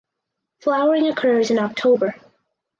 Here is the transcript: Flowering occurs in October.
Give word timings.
Flowering 0.61 1.05
occurs 1.05 1.51
in 1.51 1.59
October. 1.59 2.15